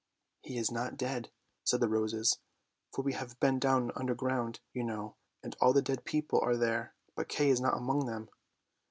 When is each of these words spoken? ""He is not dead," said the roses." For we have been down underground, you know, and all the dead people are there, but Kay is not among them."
""He 0.41 0.57
is 0.57 0.71
not 0.71 0.97
dead," 0.97 1.29
said 1.63 1.79
the 1.79 1.87
roses." 1.87 2.39
For 2.91 3.03
we 3.03 3.13
have 3.13 3.39
been 3.39 3.59
down 3.59 3.91
underground, 3.95 4.59
you 4.73 4.83
know, 4.83 5.15
and 5.43 5.55
all 5.61 5.73
the 5.73 5.83
dead 5.83 6.05
people 6.05 6.41
are 6.41 6.57
there, 6.57 6.95
but 7.13 7.27
Kay 7.29 7.51
is 7.51 7.61
not 7.61 7.77
among 7.77 8.07
them." 8.07 8.27